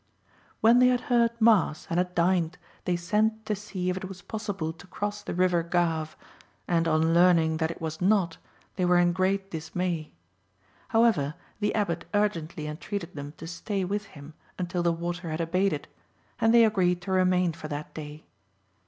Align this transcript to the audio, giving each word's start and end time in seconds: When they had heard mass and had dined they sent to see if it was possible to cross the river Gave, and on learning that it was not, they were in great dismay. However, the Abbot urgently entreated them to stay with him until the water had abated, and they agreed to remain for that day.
When 0.61 0.79
they 0.79 0.87
had 0.87 1.01
heard 1.13 1.39
mass 1.39 1.85
and 1.87 1.99
had 1.99 2.15
dined 2.15 2.57
they 2.85 2.95
sent 2.95 3.45
to 3.45 3.55
see 3.55 3.91
if 3.91 3.97
it 3.97 4.05
was 4.09 4.23
possible 4.23 4.73
to 4.73 4.87
cross 4.87 5.21
the 5.21 5.35
river 5.35 5.61
Gave, 5.61 6.17
and 6.67 6.87
on 6.87 7.13
learning 7.13 7.57
that 7.57 7.69
it 7.69 7.79
was 7.79 8.01
not, 8.01 8.37
they 8.77 8.83
were 8.83 8.97
in 8.97 9.13
great 9.13 9.51
dismay. 9.51 10.11
However, 10.87 11.35
the 11.59 11.75
Abbot 11.75 12.05
urgently 12.15 12.65
entreated 12.65 13.13
them 13.15 13.33
to 13.37 13.45
stay 13.45 13.85
with 13.85 14.05
him 14.17 14.33
until 14.57 14.81
the 14.81 14.91
water 14.91 15.29
had 15.29 15.39
abated, 15.39 15.87
and 16.39 16.51
they 16.51 16.65
agreed 16.65 16.99
to 17.03 17.11
remain 17.11 17.53
for 17.53 17.67
that 17.67 17.93
day. 17.93 18.23